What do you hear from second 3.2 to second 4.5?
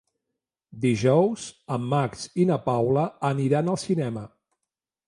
aniran al cinema.